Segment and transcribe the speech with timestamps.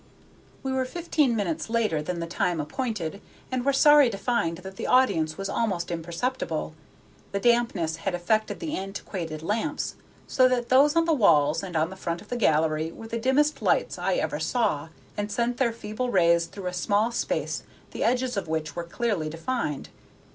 [0.63, 4.75] We were fifteen minutes later than the time appointed, and were sorry to find that
[4.75, 6.73] the audience was almost imperceptible.
[7.33, 9.93] The dampness had affected the antiquated lamps
[10.25, 13.19] so that those on the walls and on the front of the gallery were the
[13.19, 17.61] dimmest lights I ever saw, and sent their feeble rays through a small space
[17.91, 19.89] the edges of which were clearly defined.